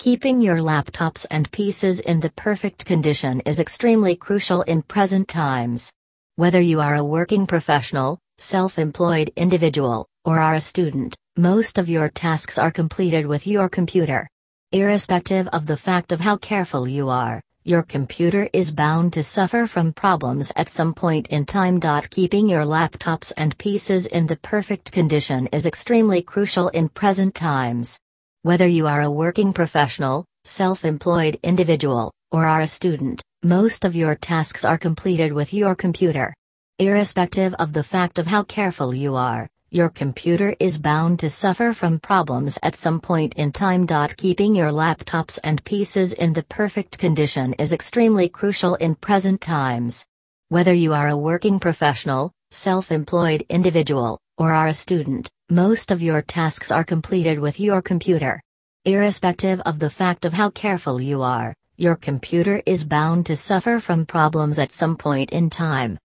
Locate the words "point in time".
20.94-21.78, 42.98-43.86, 64.96-65.98